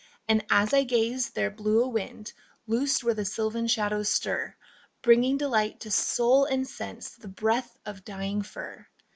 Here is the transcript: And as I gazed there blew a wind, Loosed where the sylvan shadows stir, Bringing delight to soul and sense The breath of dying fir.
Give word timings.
And 0.27 0.43
as 0.49 0.73
I 0.73 0.81
gazed 0.81 1.35
there 1.35 1.51
blew 1.51 1.83
a 1.83 1.87
wind, 1.87 2.33
Loosed 2.65 3.03
where 3.03 3.13
the 3.13 3.23
sylvan 3.23 3.67
shadows 3.67 4.09
stir, 4.09 4.55
Bringing 5.03 5.37
delight 5.37 5.79
to 5.81 5.91
soul 5.91 6.45
and 6.45 6.67
sense 6.67 7.11
The 7.11 7.27
breath 7.27 7.77
of 7.85 8.03
dying 8.03 8.41
fir. 8.41 8.87